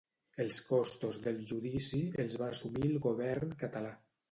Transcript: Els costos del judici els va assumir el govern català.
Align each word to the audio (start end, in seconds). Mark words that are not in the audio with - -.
Els 0.45 0.55
costos 0.69 1.19
del 1.25 1.37
judici 1.51 2.01
els 2.25 2.41
va 2.45 2.51
assumir 2.55 2.91
el 2.91 2.99
govern 3.07 3.57
català. 3.63 3.97